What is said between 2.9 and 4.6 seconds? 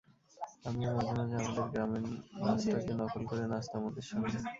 নকল করে নাচতাম ওদের সঙ্গে।